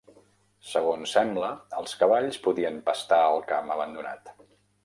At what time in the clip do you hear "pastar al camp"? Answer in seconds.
2.91-3.71